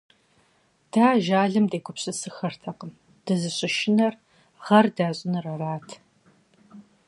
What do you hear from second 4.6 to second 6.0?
гъэр дащӀыныр арат.